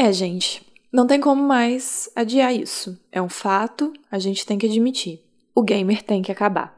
[0.00, 0.62] É, gente,
[0.92, 2.96] não tem como mais adiar isso.
[3.10, 5.20] É um fato, a gente tem que admitir.
[5.52, 6.77] O gamer tem que acabar.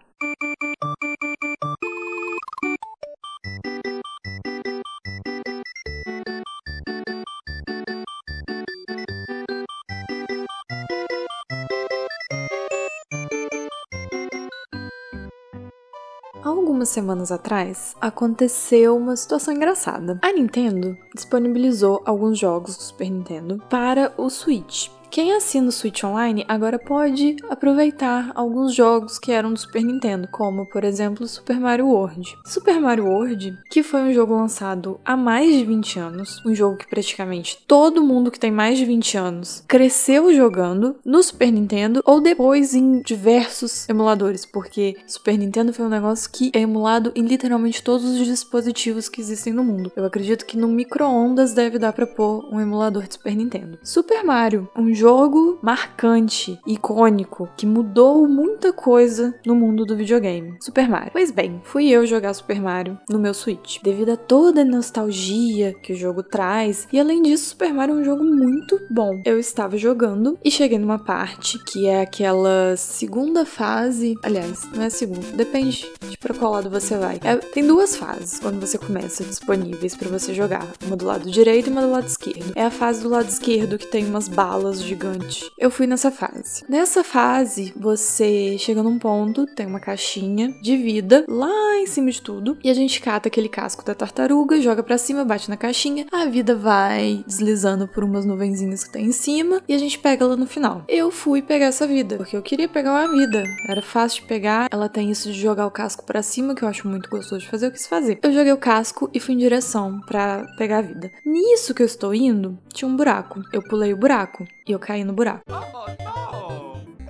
[16.80, 20.18] Algumas semanas atrás, aconteceu uma situação engraçada.
[20.22, 24.88] A Nintendo disponibilizou alguns jogos do Super Nintendo para o Switch.
[25.10, 30.28] Quem assina o Switch Online agora pode aproveitar alguns jogos que eram do Super Nintendo,
[30.28, 32.38] como por exemplo Super Mario World.
[32.46, 36.76] Super Mario World, que foi um jogo lançado há mais de 20 anos, um jogo
[36.76, 42.00] que praticamente todo mundo que tem mais de 20 anos cresceu jogando no Super Nintendo
[42.04, 47.26] ou depois em diversos emuladores, porque Super Nintendo foi um negócio que é emulado em
[47.26, 49.90] literalmente todos os dispositivos que existem no mundo.
[49.96, 53.76] Eu acredito que no micro-ondas deve dar para pôr um emulador de Super Nintendo.
[53.82, 60.58] Super Mario, um jogo marcante, icônico, que mudou muita coisa no mundo do videogame.
[60.60, 61.10] Super Mario.
[61.10, 63.78] Pois bem, fui eu jogar Super Mario no meu Switch.
[63.82, 67.98] Devido a toda a nostalgia que o jogo traz, e além disso, Super Mario é
[67.98, 69.22] um jogo muito bom.
[69.24, 74.14] Eu estava jogando e cheguei numa parte que é aquela segunda fase.
[74.22, 77.18] Aliás, não é segunda, depende de pra qual lado você vai.
[77.24, 81.70] É, tem duas fases quando você começa disponíveis para você jogar: uma do lado direito
[81.70, 82.52] e uma do lado esquerdo.
[82.54, 85.50] É a fase do lado esquerdo que tem umas balas gigante.
[85.56, 86.64] Eu fui nessa fase.
[86.68, 92.20] Nessa fase, você chega num ponto, tem uma caixinha de vida lá em cima de
[92.20, 96.06] tudo, e a gente cata aquele casco da tartaruga, joga para cima, bate na caixinha,
[96.10, 100.24] a vida vai deslizando por umas nuvenzinhas que tem em cima, e a gente pega
[100.24, 100.84] ela no final.
[100.88, 103.44] Eu fui pegar essa vida, porque eu queria pegar uma vida.
[103.68, 106.68] Era fácil de pegar, ela tem isso de jogar o casco para cima, que eu
[106.68, 108.18] acho muito gostoso de fazer, eu quis fazer.
[108.22, 111.10] Eu joguei o casco e fui em direção para pegar a vida.
[111.24, 113.40] Nisso que eu estou indo, tinha um buraco.
[113.52, 115.44] Eu pulei o buraco e eu caí no buraco.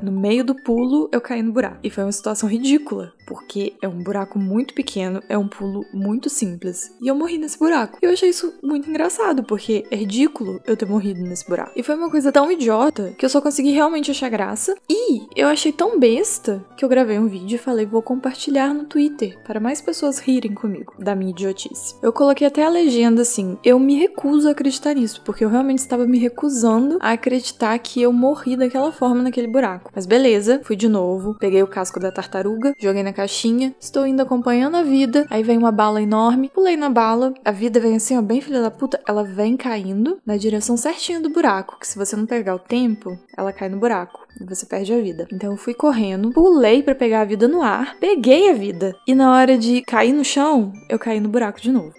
[0.02, 1.78] No meio do pulo, eu caí no buraco.
[1.82, 6.30] E foi uma situação ridícula, porque é um buraco muito pequeno, é um pulo muito
[6.30, 6.94] simples.
[7.02, 7.98] E eu morri nesse buraco.
[8.02, 11.72] E eu achei isso muito engraçado, porque é ridículo eu ter morrido nesse buraco.
[11.76, 14.74] E foi uma coisa tão idiota que eu só consegui realmente achar graça.
[14.88, 18.84] E eu achei tão besta que eu gravei um vídeo e falei: vou compartilhar no
[18.84, 21.94] Twitter para mais pessoas rirem comigo da minha idiotice.
[22.02, 25.78] Eu coloquei até a legenda assim: eu me recuso a acreditar nisso, porque eu realmente
[25.78, 29.89] estava me recusando a acreditar que eu morri daquela forma naquele buraco.
[29.94, 34.22] Mas beleza, fui de novo, peguei o casco da tartaruga, joguei na caixinha, estou indo
[34.22, 38.16] acompanhando a vida, aí vem uma bala enorme, pulei na bala, a vida vem assim,
[38.16, 41.98] ó, bem filha da puta, ela vem caindo na direção certinha do buraco, que se
[41.98, 45.26] você não pegar o tempo, ela cai no buraco e você perde a vida.
[45.32, 49.14] Então eu fui correndo, pulei para pegar a vida no ar, peguei a vida e
[49.14, 51.94] na hora de cair no chão, eu caí no buraco de novo.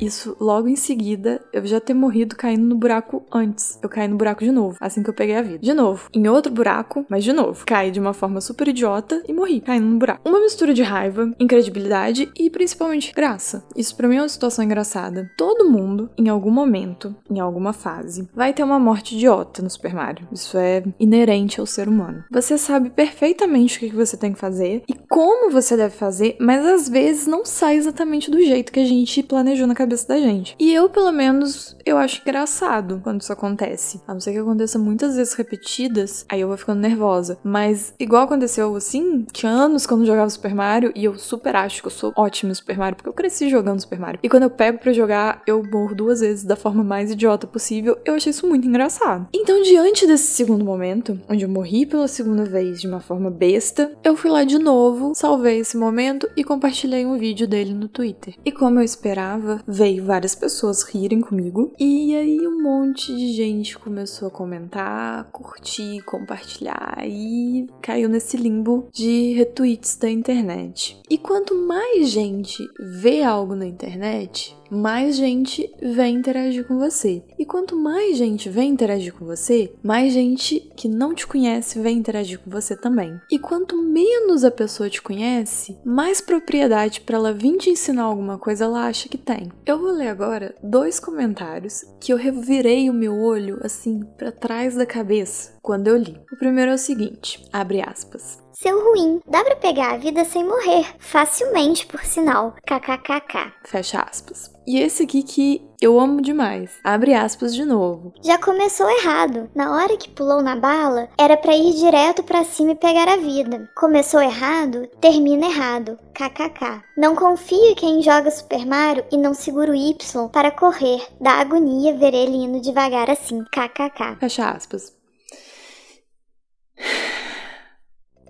[0.00, 3.78] Isso logo em seguida, eu já ter morrido caindo no buraco antes.
[3.82, 5.58] Eu caí no buraco de novo, assim que eu peguei a vida.
[5.58, 7.64] De novo, em outro buraco, mas de novo.
[7.66, 10.28] Caí de uma forma super idiota e morri, caindo no buraco.
[10.28, 13.64] Uma mistura de raiva, incredibilidade e principalmente graça.
[13.74, 15.30] Isso para mim é uma situação engraçada.
[15.36, 19.94] Todo mundo, em algum momento, em alguma fase, vai ter uma morte idiota no Super
[19.94, 20.28] Mario.
[20.30, 22.24] Isso é inerente ao ser humano.
[22.30, 26.64] Você sabe perfeitamente o que você tem que fazer e como você deve fazer, mas
[26.64, 30.20] às vezes não sai exatamente do jeito que a gente planejou na cabeça cabeça da
[30.20, 30.54] gente.
[30.58, 34.00] E eu, pelo menos, eu acho engraçado quando isso acontece.
[34.06, 37.38] A não ser que aconteça muitas vezes repetidas, aí eu vou ficando nervosa.
[37.42, 41.80] Mas, igual aconteceu assim, tinha anos quando eu jogava Super Mario, e eu super acho
[41.80, 44.20] que eu sou ótima no Super Mario, porque eu cresci jogando Super Mario.
[44.22, 47.98] E quando eu pego para jogar, eu morro duas vezes da forma mais idiota possível.
[48.04, 49.26] Eu achei isso muito engraçado.
[49.32, 53.92] Então, diante desse segundo momento, onde eu morri pela segunda vez de uma forma besta,
[54.04, 58.34] eu fui lá de novo, salvei esse momento e compartilhei um vídeo dele no Twitter.
[58.44, 61.72] E como eu esperava, veio várias pessoas rirem comigo.
[61.78, 68.88] E aí um monte de gente começou a comentar, curtir, compartilhar e caiu nesse limbo
[68.92, 71.00] de retweets da internet.
[71.08, 77.22] E quanto mais gente vê algo na internet, mais gente vem interagir com você.
[77.38, 81.98] E quanto mais gente vem interagir com você, mais gente que não te conhece vem
[81.98, 83.18] interagir com você também.
[83.30, 88.38] E quanto menos a pessoa te conhece, mais propriedade para ela vir te ensinar alguma
[88.38, 89.50] coisa ela acha que tem.
[89.66, 94.74] Eu vou ler agora dois comentários que eu revirei o meu olho assim para trás
[94.74, 96.16] da cabeça quando eu li.
[96.32, 98.47] O primeiro é o seguinte, abre aspas.
[98.60, 99.20] Seu ruim.
[99.26, 100.84] Dá pra pegar a vida sem morrer.
[100.98, 102.54] Facilmente, por sinal.
[102.66, 103.52] KKKK.
[103.64, 104.50] Fecha aspas.
[104.66, 106.72] E esse aqui que eu amo demais.
[106.82, 108.12] Abre aspas de novo.
[108.20, 109.48] Já começou errado.
[109.54, 113.16] Na hora que pulou na bala, era para ir direto para cima e pegar a
[113.16, 113.70] vida.
[113.76, 115.96] Começou errado, termina errado.
[116.12, 116.82] KKK.
[116.96, 121.00] Não confio quem joga Super Mario e não segura o Y para correr.
[121.20, 123.44] Da agonia ver ele indo devagar assim.
[123.44, 124.16] KKK.
[124.18, 124.97] Fecha aspas.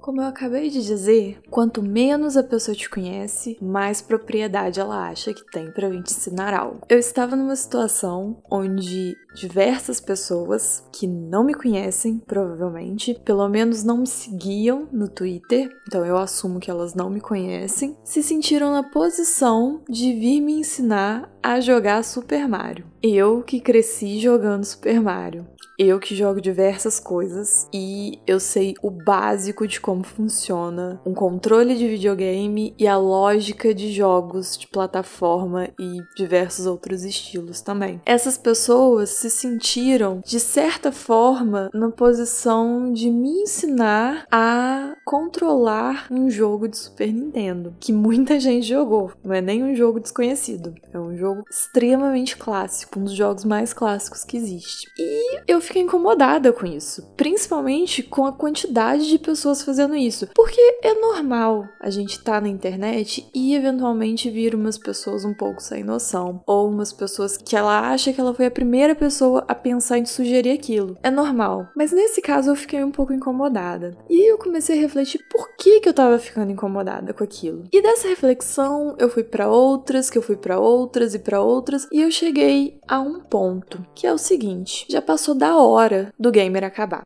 [0.09, 5.35] Como eu acabei de dizer, quanto menos a pessoa te conhece, mais propriedade ela acha
[5.35, 6.81] que tem para te ensinar algo.
[6.89, 13.99] Eu estava numa situação onde diversas pessoas que não me conhecem, provavelmente, pelo menos não
[13.99, 18.83] me seguiam no Twitter, então eu assumo que elas não me conhecem, se sentiram na
[18.83, 22.87] posição de vir me ensinar a jogar Super Mario.
[23.03, 25.47] Eu que cresci jogando Super Mario.
[25.79, 31.77] Eu que jogo diversas coisas e eu sei o básico de como funciona um controle
[31.77, 38.01] de videogame e a lógica de jogos de plataforma e diversos outros estilos também.
[38.05, 46.29] Essas pessoas se sentiram, de certa forma, na posição de me ensinar a controlar um
[46.29, 49.13] jogo de Super Nintendo, que muita gente jogou.
[49.23, 53.73] Não é nem um jogo desconhecido, é um jogo extremamente clássico, um dos jogos mais
[53.73, 54.91] clássicos que existe.
[54.99, 60.61] E eu fiquei incomodada com isso, principalmente com a quantidade de pessoas fazendo isso, porque
[60.83, 65.83] é normal a gente tá na internet e eventualmente vir umas pessoas um pouco sem
[65.83, 69.99] noção, ou umas pessoas que ela acha que ela foi a primeira pessoa a pensar
[69.99, 70.97] em sugerir aquilo.
[71.03, 73.97] É normal, mas nesse caso eu fiquei um pouco incomodada.
[74.09, 77.65] E eu comecei a refletir por que que eu tava ficando incomodada com aquilo.
[77.73, 81.87] E dessa reflexão eu fui para outras, que eu fui para outras e para outras,
[81.93, 86.31] e eu cheguei a um ponto, que é o seguinte: já passou da hora do
[86.31, 87.03] gamer acabar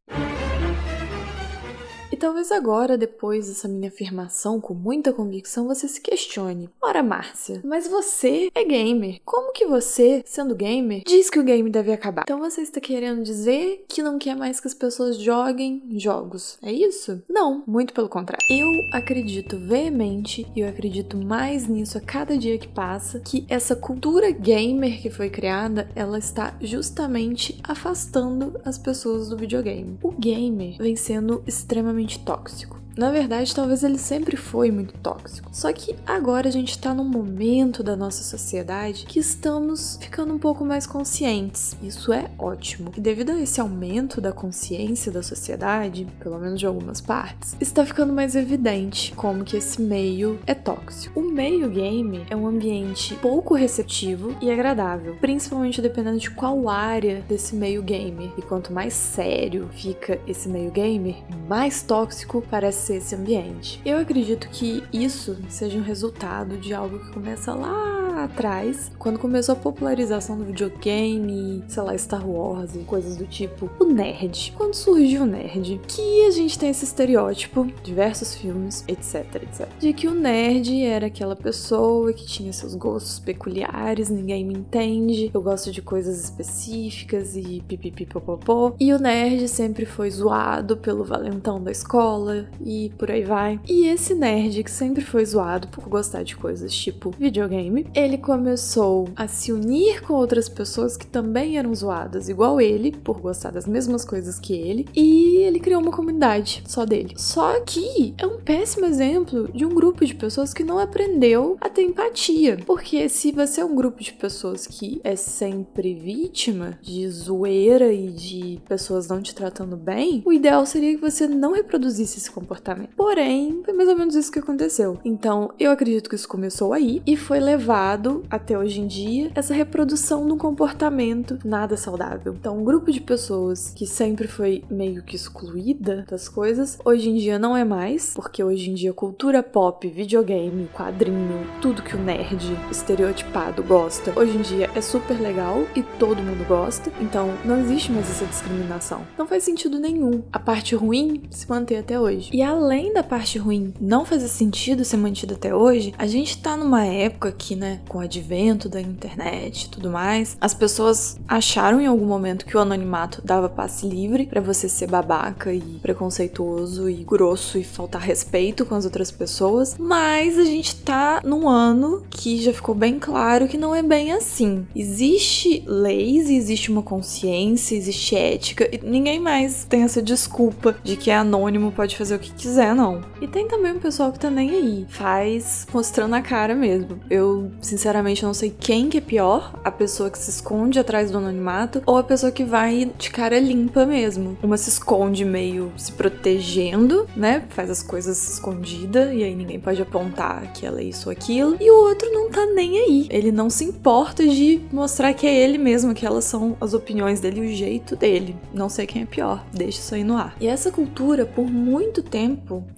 [2.23, 7.89] talvez agora, depois dessa minha afirmação com muita convicção, você se questione: Ora, Márcia, mas
[7.89, 9.21] você é gamer.
[9.25, 12.23] Como que você, sendo gamer, diz que o game deve acabar?
[12.23, 16.59] Então você está querendo dizer que não quer mais que as pessoas joguem jogos?
[16.63, 17.21] É isso?
[17.29, 18.47] Não, muito pelo contrário.
[18.49, 23.75] Eu acredito veemente e eu acredito mais nisso a cada dia que passa que essa
[23.75, 29.99] cultura gamer que foi criada, ela está justamente afastando as pessoas do videogame.
[30.05, 32.82] O gamer vem sendo extremamente tóxico.
[32.97, 35.49] Na verdade, talvez ele sempre foi muito tóxico.
[35.53, 40.39] Só que agora a gente tá num momento da nossa sociedade que estamos ficando um
[40.39, 41.77] pouco mais conscientes.
[41.83, 42.93] Isso é ótimo.
[42.97, 47.85] E devido a esse aumento da consciência da sociedade, pelo menos de algumas partes, está
[47.87, 51.19] ficando mais evidente como que esse meio é tóxico.
[51.19, 57.23] O meio game é um ambiente pouco receptivo e agradável, principalmente dependendo de qual área
[57.23, 58.31] desse meio gamer.
[58.37, 61.17] E quanto mais sério fica esse meio gamer,
[61.49, 63.81] mais tóxico parece ser esse ambiente.
[63.85, 69.55] Eu acredito que isso seja um resultado de algo que começa lá atrás, quando começou
[69.55, 74.53] a popularização do videogame, sei lá, Star Wars e coisas do tipo, o nerd.
[74.57, 79.93] Quando surgiu o nerd, que a gente tem esse estereótipo, diversos filmes, etc, etc, de
[79.93, 85.43] que o nerd era aquela pessoa que tinha seus gostos peculiares, ninguém me entende, eu
[85.43, 88.75] gosto de coisas específicas e pipipipopopó.
[88.79, 93.61] E o nerd sempre foi zoado pelo valentão da escola e por aí vai.
[93.69, 99.09] E esse nerd que sempre foi zoado por gostar de coisas tipo videogame, ele começou
[99.17, 103.67] a se unir com outras pessoas que também eram zoadas, igual ele, por gostar das
[103.67, 107.15] mesmas coisas que ele, e ele criou uma comunidade só dele.
[107.17, 111.69] Só que é um péssimo exemplo de um grupo de pessoas que não aprendeu a
[111.69, 112.59] ter empatia.
[112.67, 118.09] Porque se você é um grupo de pessoas que é sempre vítima de zoeira e
[118.09, 122.62] de pessoas não te tratando bem, o ideal seria que você não reproduzisse esse comportamento.
[122.97, 124.99] Porém, foi mais ou menos isso que aconteceu.
[125.05, 129.55] Então, eu acredito que isso começou aí e foi levado até hoje em dia essa
[129.55, 132.35] reprodução de um comportamento nada saudável.
[132.39, 137.17] Então, um grupo de pessoas que sempre foi meio que excluída das coisas, hoje em
[137.17, 141.99] dia não é mais, porque hoje em dia cultura pop, videogame, quadrinho, tudo que o
[141.99, 147.61] nerd estereotipado gosta, hoje em dia é super legal e todo mundo gosta, então não
[147.61, 149.03] existe mais essa discriminação.
[149.19, 152.31] Não faz sentido nenhum a parte ruim se manter até hoje.
[152.33, 156.57] E além da parte ruim não fazer sentido ser mantida até hoje, a gente tá
[156.57, 161.81] numa época que, né, com o advento da internet e tudo mais, as pessoas acharam
[161.81, 166.89] em algum momento que o anonimato dava passe livre para você ser babaca e preconceituoso
[166.89, 172.03] e grosso e faltar respeito com as outras pessoas, mas a gente tá num ano
[172.11, 174.67] que já ficou bem claro que não é bem assim.
[174.77, 181.11] Existe leis, existe uma consciência, existe ética e ninguém mais tem essa desculpa de que
[181.11, 183.01] é anônimo, pode fazer o que quiser, não.
[183.21, 187.01] E tem também um pessoal que tá nem aí, faz mostrando a cara mesmo.
[187.09, 191.19] Eu, sinceramente, não sei quem que é pior, a pessoa que se esconde atrás do
[191.19, 194.37] anonimato ou a pessoa que vai de cara limpa mesmo.
[194.43, 197.45] Uma se esconde meio se protegendo, né?
[197.51, 201.57] Faz as coisas escondida e aí ninguém pode apontar que ela é isso ou aquilo.
[201.61, 203.07] E o outro não tá nem aí.
[203.11, 207.21] Ele não se importa de mostrar que é ele mesmo, que elas são as opiniões
[207.21, 208.37] dele o jeito dele.
[208.53, 209.45] Não sei quem é pior.
[209.53, 210.35] Deixa isso aí no ar.
[210.41, 212.32] E essa cultura, por muito tempo,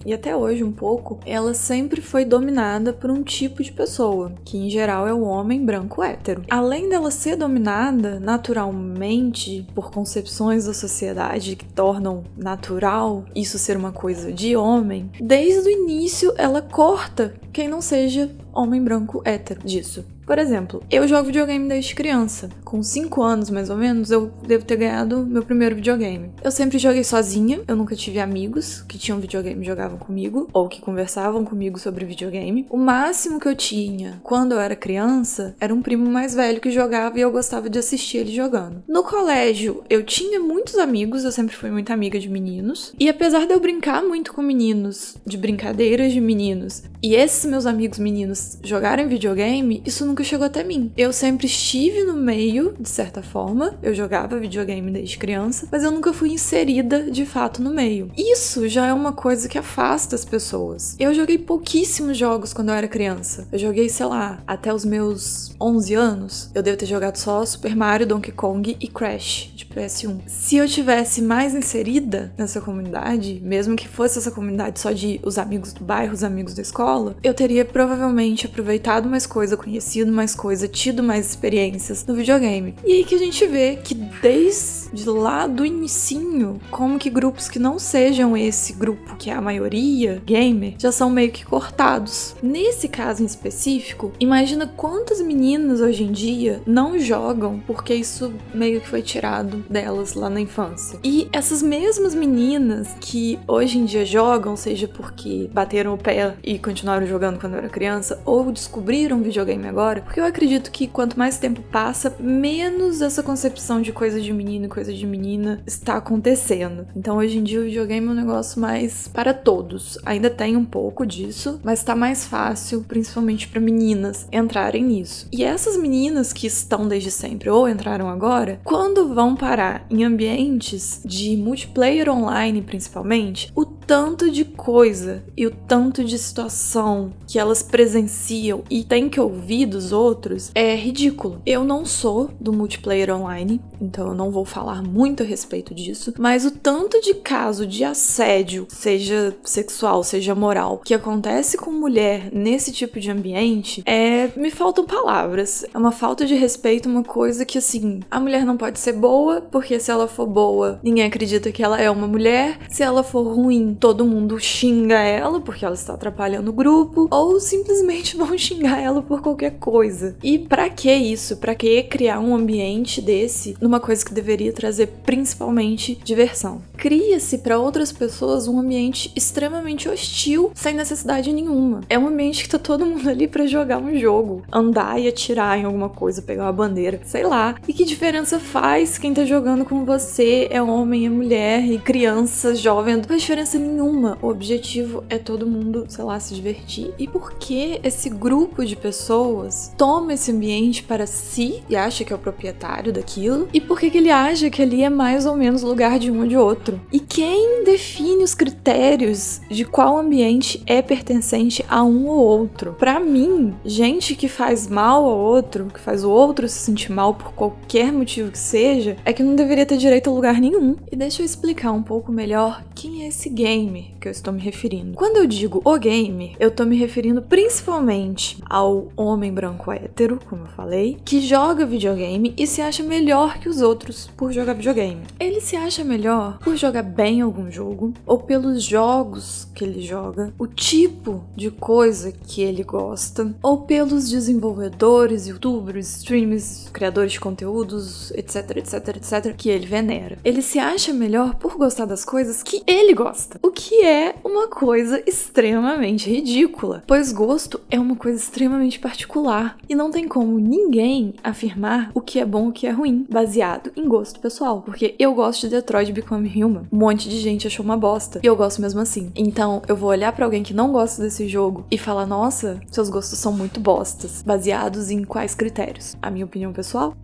[0.04, 4.58] e até hoje um pouco, ela sempre foi dominada por um tipo de pessoa, que
[4.58, 6.42] em geral é o homem branco hétero.
[6.50, 13.92] Além dela ser dominada naturalmente por concepções da sociedade que tornam natural isso ser uma
[13.92, 20.04] coisa de homem, desde o início ela corta quem não seja homem branco hétero disso.
[20.26, 22.48] Por exemplo, eu jogo videogame desde criança.
[22.64, 26.32] Com 5 anos, mais ou menos, eu devo ter ganhado meu primeiro videogame.
[26.42, 30.68] Eu sempre joguei sozinha, eu nunca tive amigos que tinham videogame e jogavam comigo, ou
[30.68, 32.66] que conversavam comigo sobre videogame.
[32.70, 36.70] O máximo que eu tinha quando eu era criança era um primo mais velho que
[36.70, 38.82] jogava e eu gostava de assistir ele jogando.
[38.88, 42.94] No colégio, eu tinha muitos amigos, eu sempre fui muito amiga de meninos.
[42.98, 47.66] E apesar de eu brincar muito com meninos, de brincadeiras de meninos, e esses meus
[47.66, 50.92] amigos meninos jogarem videogame, isso nunca chegou até mim.
[50.96, 55.90] Eu sempre estive no meio, de certa forma, eu jogava videogame desde criança, mas eu
[55.90, 58.12] nunca fui inserida de fato no meio.
[58.16, 60.94] Isso já é uma coisa que afasta as pessoas.
[61.00, 63.48] Eu joguei pouquíssimos jogos quando eu era criança.
[63.50, 66.50] Eu joguei, sei lá, até os meus 11 anos.
[66.54, 70.20] Eu devo ter jogado só Super Mario, Donkey Kong e Crash de PS1.
[70.28, 75.38] Se eu tivesse mais inserida nessa comunidade, mesmo que fosse essa comunidade só de os
[75.38, 80.34] amigos do bairro, os amigos da escola, eu teria provavelmente aproveitado mais coisa, conhecido mais
[80.34, 82.74] coisa, tido mais experiências no videogame.
[82.84, 87.58] E aí que a gente vê que desde lá do inicinho, como que grupos que
[87.58, 92.34] não sejam esse grupo que é a maioria gamer já são meio que cortados.
[92.42, 98.80] Nesse caso em específico, imagina quantas meninas hoje em dia não jogam porque isso meio
[98.80, 100.98] que foi tirado delas lá na infância.
[101.02, 106.58] E essas mesmas meninas que hoje em dia jogam, seja porque bateram o pé e
[106.58, 111.38] continuaram jogando quando era criança, ou descobriram videogame agora, porque eu acredito que quanto mais
[111.38, 116.86] tempo passa, menos essa concepção de coisa de menino e coisa de menina está acontecendo.
[116.96, 119.98] Então hoje em dia o videogame é um negócio mais para todos.
[120.04, 125.28] Ainda tem um pouco disso, mas está mais fácil, principalmente para meninas, entrarem nisso.
[125.32, 131.00] E essas meninas que estão desde sempre ou entraram agora, quando vão parar em ambientes
[131.04, 137.62] de multiplayer online, principalmente, o tanto de coisa e o tanto de situação que elas
[137.62, 141.40] presenciam e têm que ouvir dos outros é ridículo.
[141.46, 146.12] Eu não sou do multiplayer online, então eu não vou falar muito a respeito disso,
[146.18, 152.30] mas o tanto de caso de assédio, seja sexual, seja moral, que acontece com mulher
[152.32, 155.64] nesse tipo de ambiente, é me faltam palavras.
[155.72, 159.40] É uma falta de respeito, uma coisa que assim, a mulher não pode ser boa,
[159.40, 162.58] porque se ela for boa, ninguém acredita que ela é uma mulher.
[162.68, 167.40] Se ela for ruim, todo mundo xinga ela porque ela está atrapalhando o grupo, ou
[167.40, 169.73] simplesmente vão xingar ela por qualquer coisa.
[170.22, 171.36] E para que isso?
[171.38, 176.62] Para que criar um ambiente desse numa coisa que deveria trazer principalmente diversão?
[176.76, 181.80] Cria-se para outras pessoas um ambiente extremamente hostil, sem necessidade nenhuma.
[181.88, 185.58] É um ambiente que tá todo mundo ali para jogar um jogo, andar e atirar
[185.58, 187.54] em alguma coisa, pegar uma bandeira, sei lá.
[187.66, 192.54] E que diferença faz quem tá jogando com você é homem, é mulher, e criança,
[192.54, 192.96] jovem?
[192.96, 194.18] Não faz diferença nenhuma.
[194.20, 196.92] O objetivo é todo mundo, sei lá, se divertir.
[196.98, 202.12] E por que esse grupo de pessoas toma esse ambiente para si e acha que
[202.12, 203.48] é o proprietário daquilo?
[203.52, 206.26] E por que, ele acha que ali é mais ou menos lugar de um ou
[206.26, 206.80] de outro?
[206.92, 212.74] E quem define os critérios de qual ambiente é pertencente a um ou outro?
[212.78, 217.14] Para mim, gente que faz mal ao outro, que faz o outro se sentir mal
[217.14, 220.76] por qualquer motivo que seja, é que não deveria ter direito a lugar nenhum.
[220.90, 224.40] E deixa eu explicar um pouco melhor quem é esse gamer que eu estou me
[224.40, 224.92] referindo.
[224.98, 230.42] Quando eu digo o gamer, eu tô me referindo principalmente ao homem branco hétero, como
[230.42, 235.00] eu falei, que joga videogame e se acha melhor que os outros por jogar videogame.
[235.18, 240.34] Ele se acha melhor por jogar bem algum jogo ou pelos jogos que ele joga,
[240.38, 248.10] o tipo de coisa que ele gosta, ou pelos desenvolvedores, youtubers, streamers, criadores de conteúdos,
[248.10, 250.18] etc, etc, etc, que ele venera.
[250.22, 254.48] Ele se acha melhor por gostar das coisas que ele gosta, o que é uma
[254.48, 261.14] coisa extremamente ridícula, pois gosto é uma coisa extremamente particular e não tem como ninguém
[261.22, 264.94] afirmar o que é bom e o que é ruim baseado em gosto pessoal, porque
[264.98, 266.66] eu gosto de Detroit Become Human.
[266.72, 269.12] Um monte de gente achou uma bosta e eu gosto mesmo assim.
[269.14, 272.88] Então, eu vou olhar para alguém que não gosta desse jogo e falar: "Nossa, seus
[272.88, 274.22] gostos são muito bostas".
[274.22, 275.96] Baseados em quais critérios?
[276.00, 276.94] A minha opinião pessoal?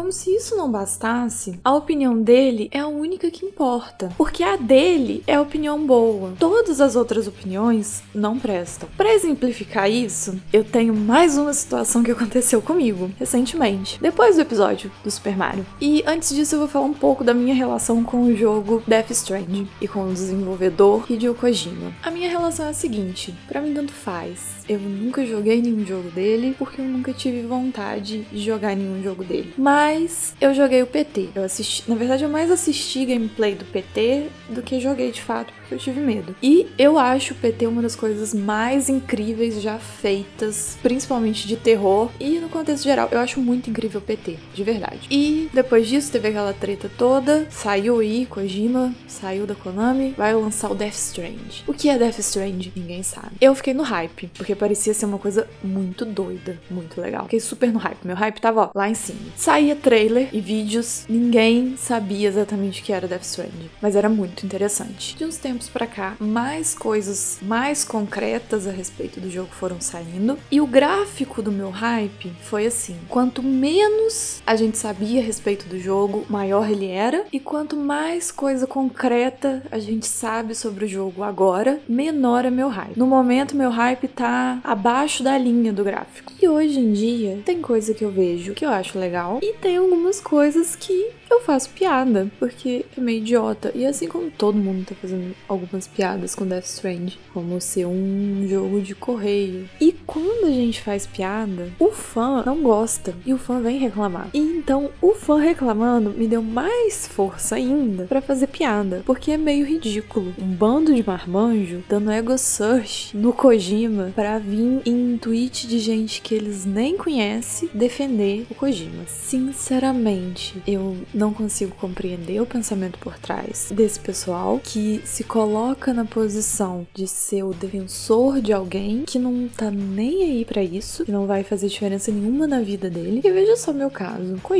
[0.00, 4.56] Como se isso não bastasse, a opinião dele é a única que importa, porque a
[4.56, 6.32] dele é a opinião boa.
[6.38, 8.88] Todas as outras opiniões não prestam.
[8.96, 14.90] Para exemplificar isso, eu tenho mais uma situação que aconteceu comigo recentemente, depois do episódio
[15.04, 15.66] do Super Mario.
[15.78, 19.10] E antes disso, eu vou falar um pouco da minha relação com o jogo Death
[19.10, 21.92] Stranding e com o desenvolvedor Hideo Kojima.
[22.02, 24.59] A minha relação é a seguinte: para mim tanto faz.
[24.68, 29.24] Eu nunca joguei nenhum jogo dele porque eu nunca tive vontade de jogar nenhum jogo
[29.24, 29.52] dele.
[29.56, 31.30] Mas eu joguei o PT.
[31.34, 35.52] Eu assisti, na verdade, eu mais assisti gameplay do PT do que joguei de fato,
[35.52, 36.34] porque eu tive medo.
[36.42, 42.10] E eu acho o PT uma das coisas mais incríveis já feitas, principalmente de terror
[42.18, 43.08] e no contexto geral.
[43.10, 45.00] Eu acho muito incrível o PT, de verdade.
[45.10, 50.70] E depois disso teve aquela treta toda, saiu aí Kojima, saiu da Konami, vai lançar
[50.70, 51.64] o Death Strange.
[51.66, 52.72] O que é Death Strange?
[52.74, 53.32] Ninguém sabe.
[53.40, 57.24] Eu fiquei no hype, porque parecia ser uma coisa muito doida, muito legal.
[57.24, 58.04] Fiquei super no hype.
[58.04, 59.20] Meu hype tava ó, lá em cima.
[59.36, 64.08] Saí saía trailer e vídeos, ninguém sabia exatamente o que era Death Stranding, mas era
[64.08, 65.14] muito interessante.
[65.16, 70.38] De uns tempos para cá, mais coisas mais concretas a respeito do jogo foram saindo,
[70.50, 75.68] e o gráfico do meu hype foi assim: quanto menos a gente sabia a respeito
[75.68, 80.88] do jogo, maior ele era, e quanto mais coisa concreta a gente sabe sobre o
[80.88, 82.96] jogo agora, menor é meu hype.
[82.96, 84.26] No momento, meu hype tá
[84.64, 86.32] abaixo da linha do gráfico.
[86.40, 89.76] E hoje em dia, tem coisa que eu vejo que eu acho legal e tem
[89.76, 93.70] algumas coisas que eu faço piada, porque é meio idiota.
[93.74, 98.46] E assim como todo mundo tá fazendo algumas piadas com Death Strand, como ser um
[98.48, 99.68] jogo de correio.
[99.80, 104.28] E quando a gente faz piada, o fã não gosta e o fã vem reclamar.
[104.34, 109.38] E então o fã reclamando me deu mais força ainda para fazer piada, porque é
[109.38, 110.34] meio ridículo.
[110.38, 116.20] Um bando de marmanjo dando ego search no Kojima para vir em tweet de gente
[116.20, 119.04] que eles nem conhecem defender o Kojima.
[119.08, 126.04] Sinceramente, eu não consigo compreender o pensamento por trás desse pessoal que se coloca na
[126.04, 131.12] posição de ser o defensor de alguém que não tá nem aí para isso, que
[131.12, 133.22] não vai fazer diferença nenhuma na vida dele.
[133.24, 134.59] E veja só meu caso, Kojima.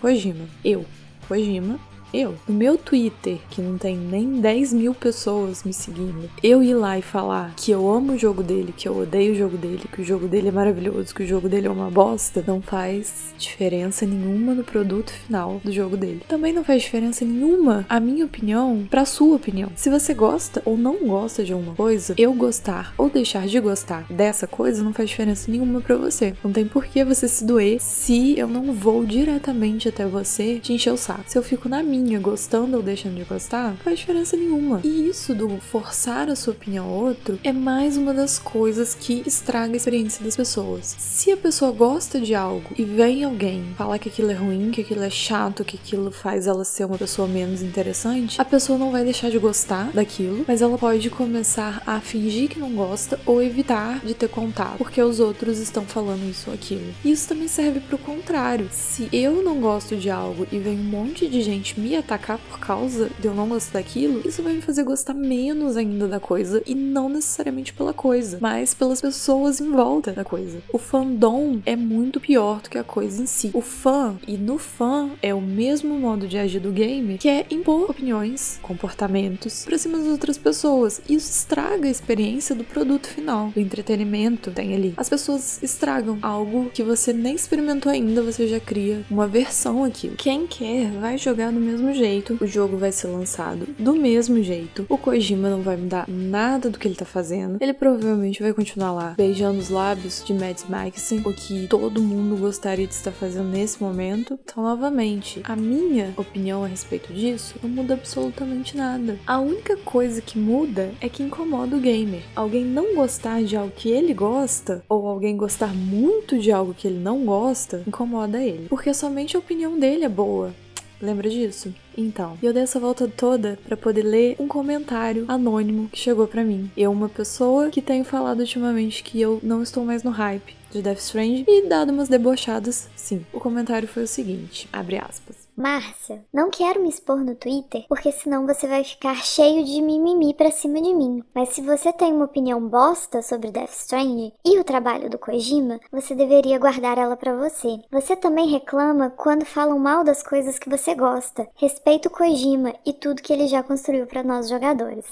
[0.00, 0.84] Kojima, eu,
[1.26, 1.80] Kojima,
[2.12, 6.74] eu, no meu Twitter, que não tem nem 10 mil pessoas me seguindo, eu ir
[6.74, 9.88] lá e falar que eu amo o jogo dele, que eu odeio o jogo dele,
[9.92, 13.34] que o jogo dele é maravilhoso, que o jogo dele é uma bosta, não faz
[13.38, 16.22] diferença nenhuma no produto final do jogo dele.
[16.28, 19.70] Também não faz diferença nenhuma a minha opinião pra sua opinião.
[19.76, 24.06] Se você gosta ou não gosta de alguma coisa, eu gostar ou deixar de gostar
[24.10, 26.34] dessa coisa não faz diferença nenhuma para você.
[26.42, 30.72] Não tem por que você se doer se eu não vou diretamente até você te
[30.72, 31.24] encher o saco.
[31.26, 34.80] Se eu fico na minha minha, gostando ou deixando de gostar, não faz diferença nenhuma.
[34.84, 39.22] E isso do forçar a sua opinião ao outro é mais uma das coisas que
[39.26, 40.94] estraga a experiência das pessoas.
[40.98, 44.82] Se a pessoa gosta de algo e vem alguém falar que aquilo é ruim, que
[44.82, 48.90] aquilo é chato, que aquilo faz ela ser uma pessoa menos interessante, a pessoa não
[48.90, 53.42] vai deixar de gostar daquilo, mas ela pode começar a fingir que não gosta ou
[53.42, 56.94] evitar de ter contato, porque os outros estão falando isso ou aquilo.
[57.04, 58.68] Isso também serve pro contrário.
[58.70, 62.58] Se eu não gosto de algo e vem um monte de gente me atacar por
[62.58, 66.62] causa de eu não gostar daquilo, isso vai me fazer gostar menos ainda da coisa
[66.66, 70.58] e não necessariamente pela coisa, mas pelas pessoas em volta da coisa.
[70.72, 73.50] O fandom é muito pior do que a coisa em si.
[73.52, 77.46] O fã e no fã é o mesmo modo de agir do game, que é
[77.50, 81.00] impor opiniões, comportamentos para cima das outras pessoas.
[81.08, 84.94] Isso estraga a experiência do produto final, do entretenimento tem ali.
[84.96, 90.08] As pessoas estragam algo que você nem experimentou ainda, você já cria uma versão aqui.
[90.16, 94.42] Quem quer vai jogar no mesmo mesmo jeito, o jogo vai ser lançado do mesmo
[94.42, 98.54] jeito, o Kojima não vai mudar nada do que ele tá fazendo, ele provavelmente vai
[98.54, 103.12] continuar lá beijando os lábios de Mads Mikkelsen, o que todo mundo gostaria de estar
[103.12, 104.38] fazendo nesse momento.
[104.42, 109.18] Então, novamente, a minha opinião a respeito disso não muda absolutamente nada.
[109.26, 112.22] A única coisa que muda é que incomoda o gamer.
[112.34, 116.88] Alguém não gostar de algo que ele gosta, ou alguém gostar muito de algo que
[116.88, 118.66] ele não gosta, incomoda ele.
[118.68, 120.54] Porque somente a opinião dele é boa.
[121.00, 121.74] Lembra disso?
[121.96, 126.44] Então, eu dei essa volta toda para poder ler um comentário anônimo que chegou para
[126.44, 126.70] mim.
[126.76, 130.82] Eu, uma pessoa que tenho falado ultimamente que eu não estou mais no hype de
[130.82, 133.24] Death Stranding e dado umas debochadas, sim.
[133.32, 135.45] O comentário foi o seguinte, abre aspas.
[135.56, 140.34] Márcia, não quero me expor no Twitter, porque senão você vai ficar cheio de mimimi
[140.34, 141.24] pra cima de mim.
[141.34, 145.80] Mas se você tem uma opinião bosta sobre Death Stranding e o trabalho do Kojima,
[145.90, 147.78] você deveria guardar ela para você.
[147.90, 151.48] Você também reclama quando falam mal das coisas que você gosta.
[151.54, 155.06] Respeita o Kojima e tudo que ele já construiu para nós jogadores.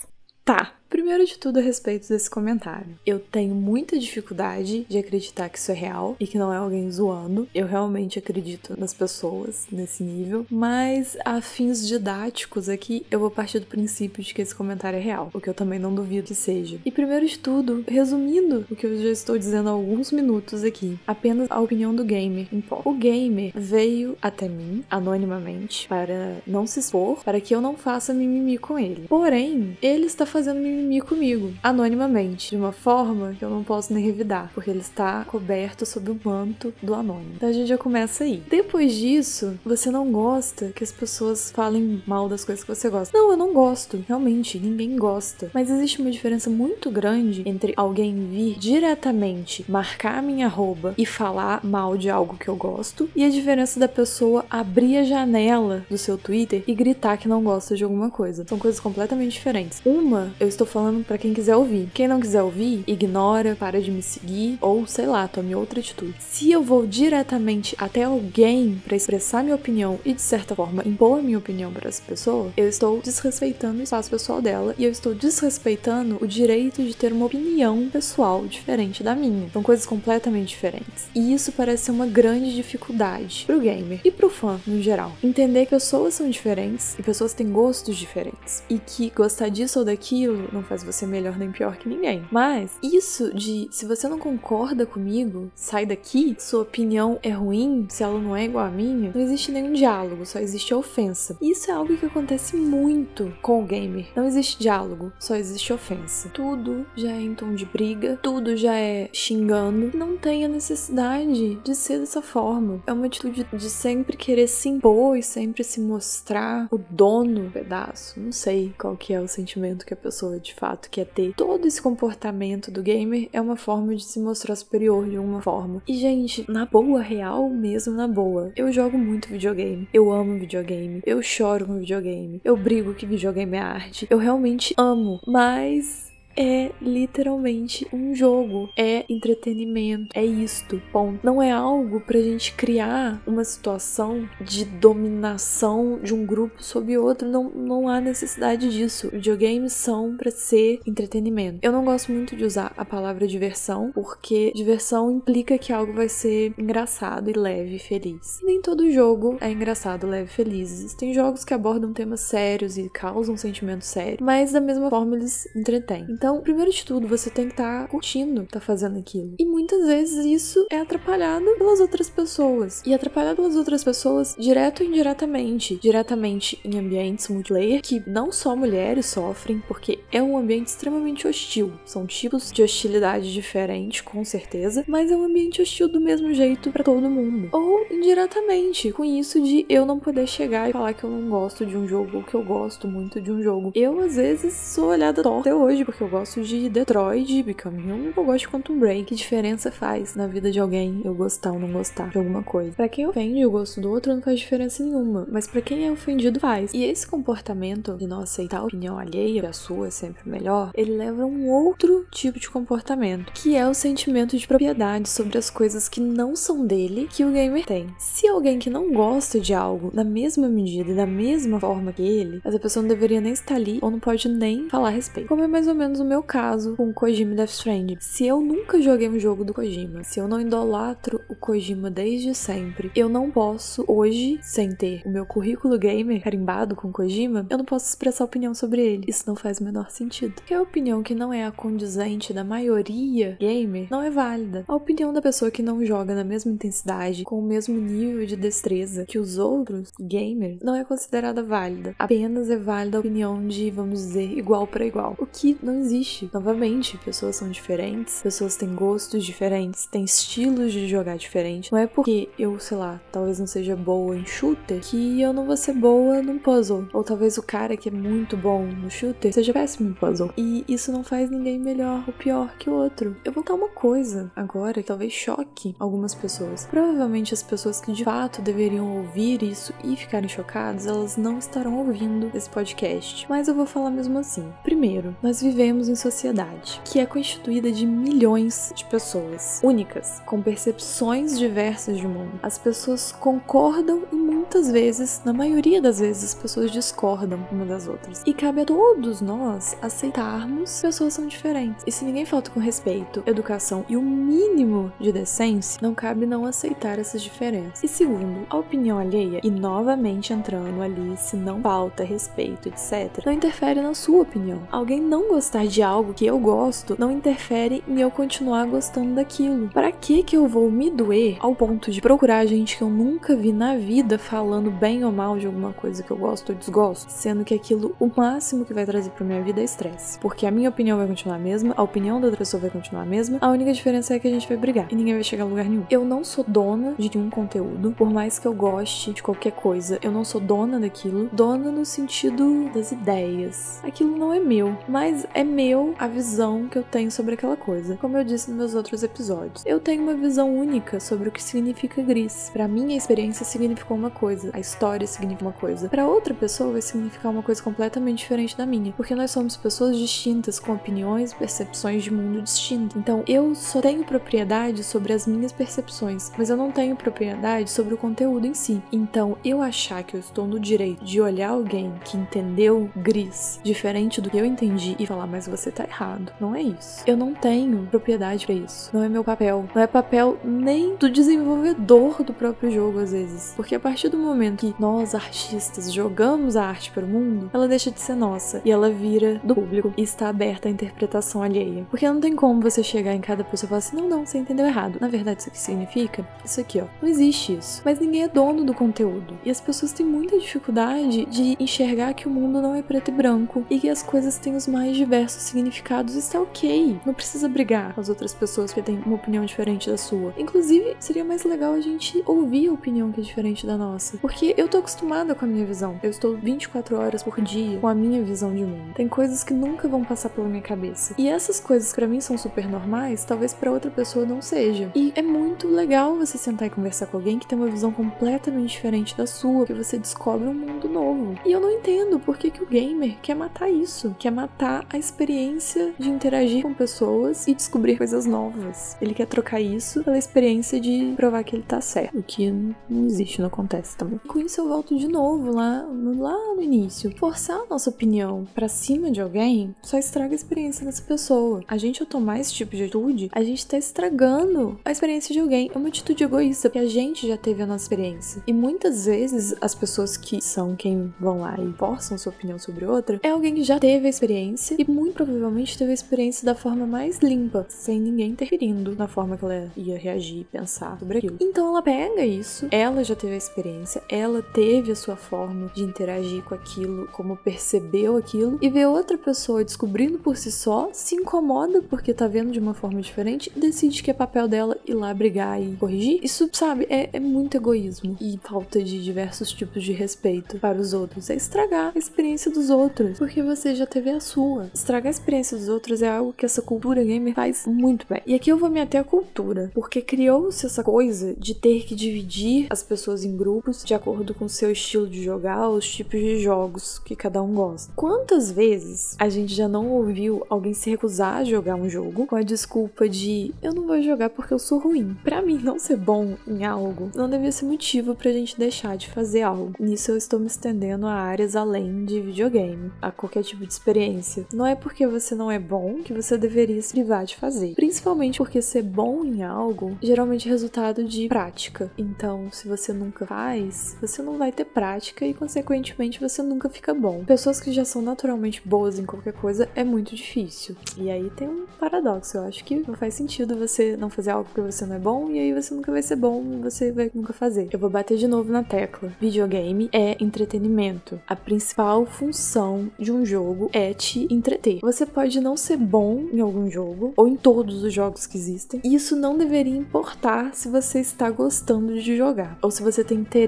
[0.44, 2.96] Tá, Primeiro de tudo, a respeito desse comentário.
[3.04, 6.88] Eu tenho muita dificuldade de acreditar que isso é real e que não é alguém
[6.88, 7.48] zoando.
[7.52, 13.58] Eu realmente acredito nas pessoas nesse nível, mas a fins didáticos aqui, eu vou partir
[13.58, 16.34] do princípio de que esse comentário é real, o que eu também não duvido que
[16.36, 16.78] seja.
[16.84, 20.96] E primeiro de tudo, resumindo o que eu já estou dizendo há alguns minutos aqui,
[21.04, 22.88] apenas a opinião do gamer importa.
[22.88, 28.14] O gamer veio até mim anonimamente para não se expor, para que eu não faça
[28.14, 29.06] mimimi com ele.
[29.08, 34.04] Porém, ele está fazendo mimimi comigo, anonimamente, de uma forma que eu não posso nem
[34.04, 37.32] revidar, porque ele está coberto sob o manto do anônimo.
[37.36, 38.42] Então a gente já começa aí.
[38.48, 43.16] Depois disso, você não gosta que as pessoas falem mal das coisas que você gosta.
[43.16, 44.04] Não, eu não gosto.
[44.06, 45.50] Realmente, ninguém gosta.
[45.52, 51.06] Mas existe uma diferença muito grande entre alguém vir diretamente marcar a minha arroba e
[51.06, 55.84] falar mal de algo que eu gosto e a diferença da pessoa abrir a janela
[55.90, 58.44] do seu Twitter e gritar que não gosta de alguma coisa.
[58.46, 59.80] São coisas completamente diferentes.
[59.84, 61.88] Uma, eu estou falando para quem quiser ouvir.
[61.94, 66.16] Quem não quiser ouvir, ignora, para de me seguir ou sei lá, tome outra atitude.
[66.18, 71.22] Se eu vou diretamente até alguém para expressar minha opinião e de certa forma impor
[71.22, 75.14] minha opinião para essa pessoa, eu estou desrespeitando o espaço pessoal dela e eu estou
[75.14, 79.48] desrespeitando o direito de ter uma opinião pessoal diferente da minha.
[79.52, 81.06] São coisas completamente diferentes.
[81.14, 85.12] E isso parece ser uma grande dificuldade pro gamer e pro fã no geral.
[85.22, 89.84] Entender que pessoas são diferentes e pessoas têm gostos diferentes e que gostar disso ou
[89.84, 92.24] daquilo não faz você melhor nem pior que ninguém.
[92.30, 98.02] Mas isso de se você não concorda comigo, sai daqui, sua opinião é ruim, se
[98.02, 101.36] ela não é igual a minha, não existe nenhum diálogo, só existe ofensa.
[101.40, 104.06] Isso é algo que acontece muito com o gamer.
[104.14, 106.28] Não existe diálogo, só existe ofensa.
[106.30, 109.96] Tudo já é em tom de briga, tudo já é xingando.
[109.96, 112.82] Não tem a necessidade de ser dessa forma.
[112.86, 117.50] É uma atitude de sempre querer se impor e sempre se mostrar o dono do
[117.50, 118.20] pedaço.
[118.20, 121.34] Não sei qual que é o sentimento que a pessoa de fato quer ter.
[121.34, 125.82] Todo esse comportamento do gamer é uma forma de se mostrar superior de alguma forma.
[125.88, 129.88] E, gente, na boa, real mesmo, na boa, eu jogo muito videogame.
[129.92, 131.02] Eu amo videogame.
[131.04, 132.40] Eu choro com videogame.
[132.44, 134.06] Eu brigo que videogame é arte.
[134.10, 135.20] Eu realmente amo.
[135.26, 140.80] Mas é literalmente um jogo, é entretenimento, é isto.
[140.92, 146.98] Bom, não é algo pra gente criar uma situação de dominação de um grupo sobre
[146.98, 149.10] outro, não, não há necessidade disso.
[149.10, 151.58] Videogames são para ser entretenimento.
[151.62, 156.08] Eu não gosto muito de usar a palavra diversão, porque diversão implica que algo vai
[156.08, 158.40] ser engraçado e leve e feliz.
[158.42, 160.72] Nem todo jogo é engraçado, leve e feliz.
[160.72, 165.48] Existem jogos que abordam temas sérios e causam sentimentos sérios, mas da mesma forma eles
[165.54, 166.06] entretêm.
[166.08, 169.34] Então, primeiro de tudo, você tem que estar tá curtindo, tá fazendo aquilo.
[169.38, 172.82] E muitas vezes isso é atrapalhado pelas outras pessoas.
[172.86, 175.76] E atrapalhado pelas outras pessoas direto ou indiretamente.
[175.76, 181.72] Diretamente em ambientes multiplayer que não só mulheres sofrem, porque é um ambiente extremamente hostil.
[181.84, 186.70] São tipos de hostilidade diferentes, com certeza, mas é um ambiente hostil do mesmo jeito
[186.70, 187.48] para todo mundo.
[187.52, 191.66] Ou indiretamente, com isso de eu não poder chegar e falar que eu não gosto
[191.66, 193.72] de um jogo ou que eu gosto muito de um jogo.
[193.74, 198.24] Eu, às vezes, sou olhada torta hoje, porque eu gosto de Detroit, Become Human, eu
[198.24, 199.06] gosto de Quantum Break.
[199.06, 202.70] Que diferença faz na vida de alguém eu gostar ou não gostar de alguma coisa?
[202.76, 205.90] Para quem ofende o gosto do outro não faz diferença nenhuma, mas para quem é
[205.90, 206.72] ofendido faz.
[206.72, 210.96] E esse comportamento de não aceitar a opinião alheia, a sua é sempre melhor, ele
[210.96, 215.50] leva a um outro tipo de comportamento, que é o sentimento de propriedade sobre as
[215.50, 217.88] coisas que não são dele que o gamer tem.
[217.98, 222.02] Se alguém que não gosta de algo na mesma medida e da mesma forma que
[222.02, 225.26] ele, essa pessoa não deveria nem estar ali ou não pode nem falar a respeito.
[225.26, 227.96] Como é mais ou menos o meu caso com o Kojima Death Stranding.
[227.98, 232.34] Se eu nunca joguei um jogo do Kojima, se eu não idolatro o Kojima desde
[232.34, 237.56] sempre, eu não posso hoje, sem ter o meu currículo gamer carimbado com Kojima, eu
[237.56, 239.04] não posso expressar opinião sobre ele.
[239.08, 240.34] Isso não faz o menor sentido.
[240.34, 244.64] Porque a opinião que não é a condizente da maioria gamer não é válida.
[244.68, 248.36] A opinião da pessoa que não joga na mesma intensidade, com o mesmo nível de
[248.36, 251.94] destreza que os outros gamers, não é considerada válida.
[251.98, 255.16] Apenas é válida a opinião de, vamos dizer, igual para igual.
[255.18, 255.93] O que não existe.
[256.32, 261.70] Novamente, pessoas são diferentes, pessoas têm gostos diferentes, têm estilos de jogar diferentes.
[261.70, 265.46] Não é porque eu, sei lá, talvez não seja boa em shooter que eu não
[265.46, 266.88] vou ser boa num puzzle.
[266.92, 270.32] Ou talvez o cara que é muito bom no shooter seja péssimo em puzzle.
[270.36, 273.16] E isso não faz ninguém melhor ou pior que o outro.
[273.24, 276.66] Eu vou dar uma coisa agora que talvez choque algumas pessoas.
[276.66, 281.78] Provavelmente as pessoas que de fato deveriam ouvir isso e ficarem chocadas, elas não estarão
[281.78, 283.26] ouvindo esse podcast.
[283.28, 284.50] Mas eu vou falar mesmo assim.
[284.62, 291.38] Primeiro, nós vivemos em sociedade que é constituída de milhões de pessoas únicas, com percepções
[291.38, 292.38] diversas de mundo.
[292.42, 297.88] As pessoas concordam e muitas vezes, na maioria das vezes, as pessoas discordam uma das
[297.88, 298.22] outras.
[298.26, 301.82] E cabe a todos nós aceitarmos que pessoas são diferentes.
[301.86, 306.44] E se ninguém falta com respeito, educação e o mínimo de decência, não cabe não
[306.44, 307.82] aceitar essas diferenças.
[307.82, 313.32] E segundo, a opinião alheia, e novamente entrando ali, se não falta respeito, etc., não
[313.32, 314.60] interfere na sua opinião.
[314.70, 319.70] Alguém não gostar de algo que eu gosto não interfere em eu continuar gostando daquilo.
[319.70, 323.34] Para que que eu vou me doer ao ponto de procurar gente que eu nunca
[323.34, 327.08] vi na vida falando bem ou mal de alguma coisa que eu gosto ou desgosto,
[327.08, 330.50] sendo que aquilo o máximo que vai trazer para minha vida é estresse, porque a
[330.50, 333.38] minha opinião vai continuar a mesma, a opinião da outra pessoa vai continuar a mesma,
[333.40, 335.66] a única diferença é que a gente vai brigar e ninguém vai chegar a lugar
[335.66, 335.84] nenhum.
[335.88, 340.00] Eu não sou dona de nenhum conteúdo, por mais que eu goste de qualquer coisa,
[340.02, 343.80] eu não sou dona daquilo, dona no sentido das ideias.
[343.84, 347.96] Aquilo não é meu, mas é meu a visão que eu tenho sobre aquela coisa.
[348.00, 351.40] Como eu disse nos meus outros episódios, eu tenho uma visão única sobre o que
[351.40, 352.50] significa gris.
[352.52, 355.88] Para mim, a experiência significou uma coisa, a história significa uma coisa.
[355.88, 359.96] Para outra pessoa vai significar uma coisa completamente diferente da minha, porque nós somos pessoas
[359.96, 362.96] distintas com opiniões e percepções de mundo distintas.
[362.96, 367.94] Então, eu só tenho propriedade sobre as minhas percepções, mas eu não tenho propriedade sobre
[367.94, 368.82] o conteúdo em si.
[368.92, 374.20] Então, eu achar que eu estou no direito de olhar alguém que entendeu gris diferente
[374.20, 376.32] do que eu entendi e falar, mas você tá errado.
[376.40, 377.02] Não é isso.
[377.06, 378.90] Eu não tenho propriedade para isso.
[378.92, 379.66] Não é meu papel.
[379.74, 383.52] Não é papel nem do desenvolvedor do próprio jogo, às vezes.
[383.56, 387.68] Porque a partir do momento que nós, artistas, jogamos a arte para o mundo, ela
[387.68, 391.86] deixa de ser nossa e ela vira do público e está aberta à interpretação alheia.
[391.90, 394.38] Porque não tem como você chegar em cada pessoa e falar assim: não, não, você
[394.38, 394.98] entendeu errado.
[395.00, 396.86] Na verdade, isso aqui significa isso aqui, ó.
[397.00, 397.82] Não existe isso.
[397.84, 399.38] Mas ninguém é dono do conteúdo.
[399.44, 403.12] E as pessoas têm muita dificuldade de enxergar que o mundo não é preto e
[403.12, 406.14] branco e que as coisas têm os mais diversos significados.
[406.14, 407.00] Isso é ok.
[407.04, 410.34] Não precisa brigar com as outras pessoas que têm uma opinião diferente da sua.
[410.36, 414.03] Inclusive, seria mais legal a gente ouvir a opinião que é diferente da nossa.
[414.20, 415.98] Porque eu tô acostumada com a minha visão.
[416.02, 418.94] Eu estou 24 horas por dia com a minha visão de mundo.
[418.94, 421.14] Tem coisas que nunca vão passar pela minha cabeça.
[421.18, 424.90] E essas coisas para mim são super normais, talvez para outra pessoa não seja.
[424.94, 428.70] E é muito legal você sentar e conversar com alguém que tem uma visão completamente
[428.70, 431.38] diferente da sua, que você descobre um mundo novo.
[431.44, 434.98] E eu não entendo por que, que o gamer quer matar isso, quer matar a
[434.98, 438.96] experiência de interagir com pessoas e descobrir coisas novas.
[439.00, 443.06] Ele quer trocar isso pela experiência de provar que ele tá certo, o que não
[443.06, 444.18] existe, não acontece também.
[444.26, 447.14] Com isso eu volto de novo lá, lá no início.
[447.16, 451.62] Forçar a nossa opinião para cima de alguém só estraga a experiência dessa pessoa.
[451.68, 455.40] A gente ao tomar esse tipo de atitude, a gente tá estragando a experiência de
[455.40, 455.70] alguém.
[455.74, 458.42] É uma atitude egoísta, porque a gente já teve a nossa experiência.
[458.46, 462.84] E muitas vezes as pessoas que são quem vão lá e forçam sua opinião sobre
[462.84, 466.54] outra é alguém que já teve a experiência e muito provavelmente teve a experiência da
[466.54, 471.18] forma mais limpa, sem ninguém interferindo na forma que ela ia reagir e pensar sobre
[471.18, 471.36] aquilo.
[471.40, 475.82] Então ela pega isso, ela já teve a experiência, ela teve a sua forma de
[475.82, 481.14] interagir com aquilo, como percebeu aquilo, e vê outra pessoa descobrindo por si só, se
[481.14, 485.12] incomoda porque tá vendo de uma forma diferente decide que é papel dela ir lá
[485.12, 486.20] brigar e corrigir.
[486.22, 490.92] Isso, sabe, é, é muito egoísmo e falta de diversos tipos de respeito para os
[490.92, 491.30] outros.
[491.30, 494.70] É estragar a experiência dos outros, porque você já teve a sua.
[494.74, 498.22] Estragar a experiência dos outros é algo que essa cultura gamer faz muito bem.
[498.26, 501.94] E aqui eu vou me ater à cultura, porque criou-se essa coisa de ter que
[501.94, 506.20] dividir as pessoas em grupos de acordo com o seu estilo de jogar, os tipos
[506.20, 507.92] de jogos que cada um gosta.
[507.96, 512.36] Quantas vezes a gente já não ouviu alguém se recusar a jogar um jogo com
[512.36, 515.16] a desculpa de eu não vou jogar porque eu sou ruim?
[515.24, 519.08] Para mim, não ser bom em algo não devia ser motivo pra gente deixar de
[519.08, 519.72] fazer algo.
[519.78, 524.46] Nisso eu estou me estendendo a áreas além de videogame, a qualquer tipo de experiência.
[524.52, 527.74] Não é porque você não é bom que você deveria se privar de fazer.
[527.74, 531.90] Principalmente porque ser bom em algo geralmente é resultado de prática.
[531.96, 533.63] Então, se você nunca faz,
[534.00, 537.24] você não vai ter prática e, consequentemente, você nunca fica bom.
[537.24, 540.76] Pessoas que já são naturalmente boas em qualquer coisa é muito difícil.
[540.96, 542.36] E aí tem um paradoxo.
[542.36, 545.30] Eu acho que não faz sentido você não fazer algo porque você não é bom
[545.30, 547.68] e aí você nunca vai ser bom você vai nunca fazer.
[547.72, 549.12] Eu vou bater de novo na tecla.
[549.20, 551.20] Videogame é entretenimento.
[551.26, 554.80] A principal função de um jogo é te entreter.
[554.80, 558.80] Você pode não ser bom em algum jogo ou em todos os jogos que existem.
[558.84, 563.18] E isso não deveria importar se você está gostando de jogar ou se você tem
[563.18, 563.43] interesse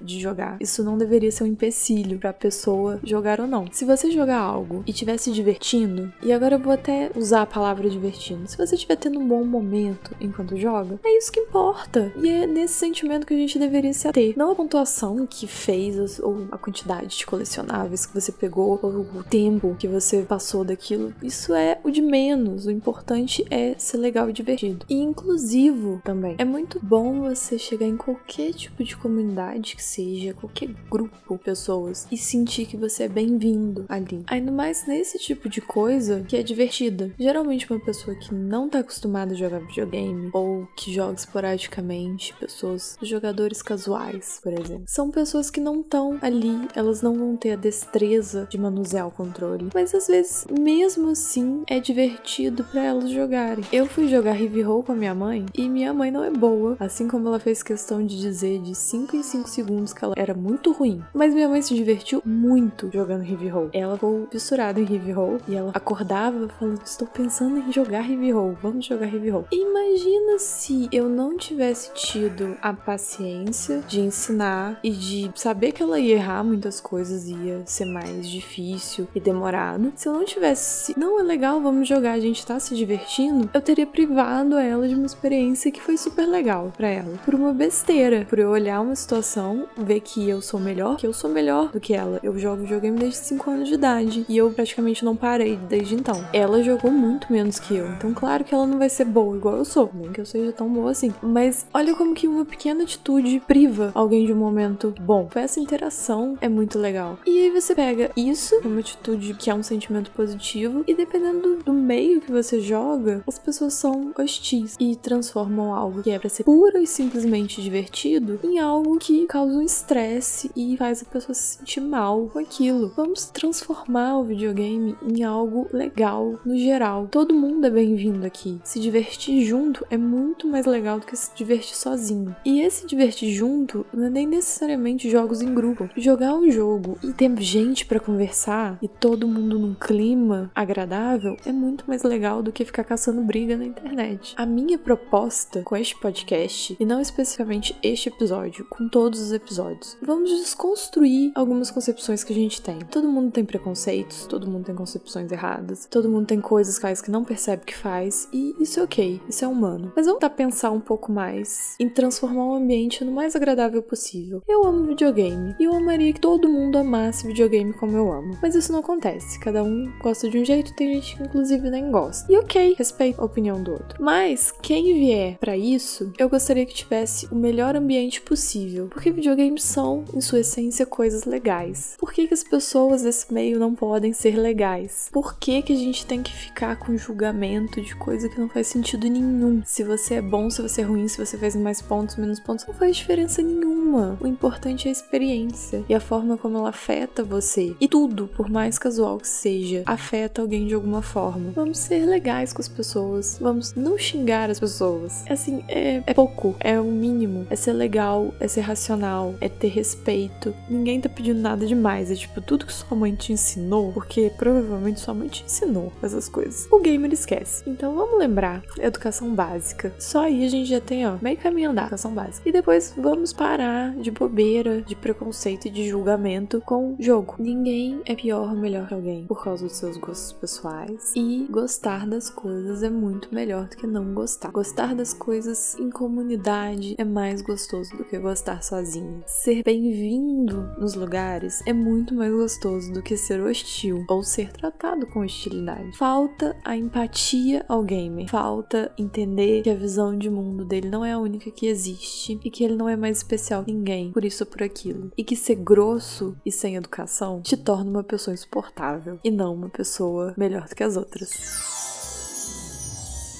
[0.00, 0.56] de jogar.
[0.60, 3.66] Isso não deveria ser um empecilho para a pessoa jogar ou não.
[3.72, 7.46] Se você jogar algo e estiver se divertindo, e agora eu vou até usar a
[7.46, 8.48] palavra divertindo.
[8.48, 12.12] Se você estiver tendo um bom momento enquanto joga, é isso que importa.
[12.16, 14.34] E é nesse sentimento que a gente deveria se ater.
[14.36, 19.24] Não a pontuação que fez ou a quantidade de colecionáveis que você pegou ou o
[19.24, 21.12] tempo que você passou daquilo.
[21.22, 22.66] Isso é o de menos.
[22.66, 24.84] O importante é ser legal e divertido.
[24.88, 26.36] E inclusivo também.
[26.38, 31.38] É muito bom você chegar em qualquer tipo de comunidade comunidade que seja, qualquer grupo,
[31.38, 34.22] pessoas, e sentir que você é bem-vindo ali.
[34.26, 37.10] Ainda mais nesse tipo de coisa que é divertida.
[37.18, 42.98] Geralmente, uma pessoa que não tá acostumada a jogar videogame ou que joga esporadicamente, pessoas,
[43.02, 47.56] jogadores casuais, por exemplo, são pessoas que não estão ali, elas não vão ter a
[47.56, 53.64] destreza de manusear o controle, mas às vezes, mesmo assim, é divertido para elas jogarem.
[53.72, 56.76] Eu fui jogar Heavy Roll com a minha mãe e minha mãe não é boa,
[56.78, 60.72] assim como ela fez questão de dizer de cinco 45 segundos que ela era muito
[60.72, 61.02] ruim.
[61.14, 63.70] Mas minha mãe se divertiu muito jogando Heavy Roll.
[63.72, 68.32] Ela ficou fissurada em Heavy Roll e ela acordava falando: Estou pensando em jogar Heavy
[68.32, 69.46] Roll, vamos jogar Heavy Roll.
[69.52, 76.00] Imagina se eu não tivesse tido a paciência de ensinar e de saber que ela
[76.00, 79.92] ia errar muitas coisas, ia ser mais difícil e demorado.
[79.94, 83.60] Se eu não tivesse, não é legal, vamos jogar, a gente tá se divertindo, eu
[83.60, 88.26] teria privado ela de uma experiência que foi super legal para ela, por uma besteira,
[88.28, 91.78] por eu olhar uma situação, ver que eu sou melhor, que eu sou melhor do
[91.78, 92.18] que ela.
[92.22, 96.24] Eu jogo videogame desde 5 anos de idade e eu praticamente não parei desde então.
[96.32, 99.56] Ela jogou muito menos que eu, então claro que ela não vai ser boa igual
[99.56, 101.12] eu sou, nem que eu seja tão boa assim.
[101.22, 105.28] Mas olha como que uma pequena atitude priva alguém de um momento bom.
[105.34, 107.18] Essa interação é muito legal.
[107.26, 111.72] E aí você pega isso, uma atitude que é um sentimento positivo, e dependendo do
[111.72, 116.44] meio que você joga, as pessoas são hostis e transformam algo que é para ser
[116.44, 121.58] pura e simplesmente divertido em algo que causa um estresse e faz a pessoa se
[121.58, 122.92] sentir mal com aquilo.
[122.96, 127.08] Vamos transformar o videogame em algo legal no geral.
[127.10, 128.60] Todo mundo é bem-vindo aqui.
[128.64, 132.34] Se divertir junto é muito mais legal do que se divertir sozinho.
[132.44, 135.88] E esse divertir junto não é nem necessariamente jogos em grupo.
[135.96, 141.52] Jogar um jogo e ter gente para conversar e todo mundo num clima agradável é
[141.52, 144.34] muito mais legal do que ficar caçando briga na internet.
[144.36, 149.96] A minha proposta com este podcast, e não especificamente este episódio, com todos os episódios,
[150.02, 152.78] vamos desconstruir algumas concepções que a gente tem.
[152.78, 157.10] Todo mundo tem preconceitos, todo mundo tem concepções erradas, todo mundo tem coisas faz que
[157.10, 159.92] não percebe que faz, e isso é ok, isso é humano.
[159.96, 164.42] Mas vamos tentar pensar um pouco mais em transformar o ambiente no mais agradável possível.
[164.46, 168.38] Eu amo videogame, e eu amaria que todo mundo amasse videogame como eu amo.
[168.42, 171.90] Mas isso não acontece, cada um gosta de um jeito, tem gente que inclusive nem
[171.90, 172.30] gosta.
[172.30, 174.02] E ok, respeito a opinião do outro.
[174.02, 179.62] Mas quem vier para isso, eu gostaria que tivesse o melhor ambiente possível, porque videogames
[179.62, 181.96] são, em sua essência, coisas legais.
[181.98, 185.08] Por que, que as pessoas desse meio não podem ser legais?
[185.12, 188.66] Por que, que a gente tem que ficar com julgamento de coisa que não faz
[188.66, 189.62] sentido nenhum?
[189.64, 192.66] Se você é bom, se você é ruim, se você fez mais pontos, menos pontos,
[192.66, 194.18] não faz diferença nenhuma.
[194.20, 197.74] O importante é a experiência e a forma como ela afeta você.
[197.80, 201.52] E tudo, por mais casual que seja, afeta alguém de alguma forma.
[201.54, 205.24] Vamos ser legais com as pessoas, vamos não xingar as pessoas.
[205.28, 207.46] Assim, é, é pouco, é o mínimo.
[207.50, 210.54] É ser legal, é ser racional, é ter respeito.
[210.68, 212.10] Ninguém tá pedindo nada demais.
[212.10, 216.28] É tipo, tudo que sua mãe te ensinou, porque provavelmente sua mãe te ensinou essas
[216.28, 216.66] coisas.
[216.70, 217.62] O gamer esquece.
[217.66, 219.94] Então vamos lembrar, educação básica.
[219.98, 222.48] Só aí a gente já tem, ó, meio caminho andar, educação básica.
[222.48, 227.36] E depois vamos parar de bobeira, de preconceito e de julgamento com jogo.
[227.38, 231.12] Ninguém é pior ou melhor que alguém por causa dos seus gostos pessoais.
[231.14, 234.50] E gostar das coisas é muito melhor do que não gostar.
[234.50, 239.22] Gostar das coisas em comunidade é mais gostoso do que gostar sozinho.
[239.26, 245.06] Ser bem-vindo nos lugares é muito mais gostoso do que ser hostil ou ser tratado
[245.06, 245.96] com hostilidade.
[245.96, 248.28] Falta a empatia ao gamer.
[248.28, 252.50] Falta entender que a visão de mundo dele não é a única que existe e
[252.50, 255.10] que ele não é mais especial que ninguém, por isso ou por aquilo.
[255.16, 259.68] E que ser grosso e sem educação te torna uma pessoa insuportável e não uma
[259.68, 261.93] pessoa melhor do que as outras.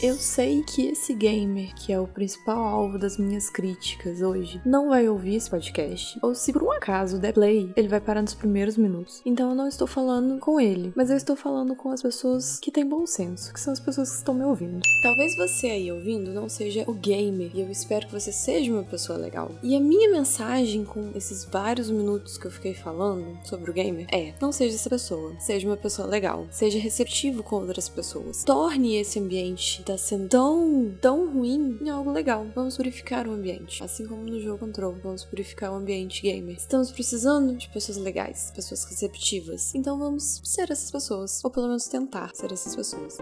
[0.04, 4.90] Eu sei que esse gamer, que é o principal alvo das minhas críticas hoje, não
[4.90, 6.18] vai ouvir esse podcast.
[6.20, 9.22] Ou se por um acaso der play, ele vai parar nos primeiros minutos.
[9.24, 12.70] Então eu não estou falando com ele, mas eu estou falando com as pessoas que
[12.70, 14.82] têm bom senso, que são as pessoas que estão me ouvindo.
[15.02, 18.84] Talvez você aí ouvindo não seja o gamer, e eu espero que você seja uma
[18.84, 19.52] pessoa legal.
[19.62, 24.06] E a minha mensagem com esses vários minutos que eu fiquei falando sobre o gamer
[24.12, 28.44] é: não seja essa pessoa, seja uma pessoa legal, seja receptivo com outras pessoas.
[28.44, 32.46] Torne esse ambiente da tá sendo tão, tão ruim em algo legal.
[32.54, 33.82] Vamos purificar o ambiente.
[33.82, 36.56] Assim como no jogo Control, vamos purificar o ambiente gamer.
[36.56, 39.74] Estamos precisando de pessoas legais, pessoas receptivas.
[39.74, 41.40] Então vamos ser essas pessoas.
[41.44, 43.18] Ou pelo menos tentar ser essas pessoas.